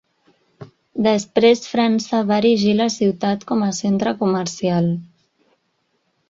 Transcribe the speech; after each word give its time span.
Després 1.07 1.61
França 1.73 2.21
va 2.31 2.39
erigir 2.43 2.73
la 2.79 2.87
ciutat 2.95 3.45
com 3.53 3.63
a 3.67 3.71
centre 3.81 4.15
comercial. 4.23 4.91